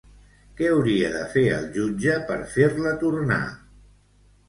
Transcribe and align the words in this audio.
Què 0.61 0.69
hauria 0.75 1.11
de 1.17 1.21
fer 1.35 1.45
el 1.59 1.69
jutge 1.77 2.19
per 2.33 2.41
fer-la 2.57 2.99
tornar? 3.07 3.43